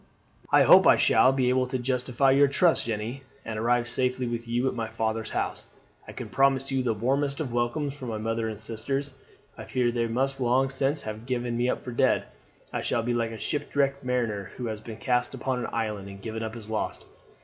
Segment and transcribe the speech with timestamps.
[0.51, 4.47] "I hope I shall be able to justify your trust, Jeanne, and arrive safely with
[4.47, 5.67] you at my father's house.
[6.07, 9.13] I can promise you the warmest of welcomes from my mother and sisters.
[9.59, 12.23] I fear they must long since have given me up for dead.
[12.73, 16.19] I shall be like a shipwrecked mariner who has been cast upon an island and
[16.19, 17.05] given up as lost.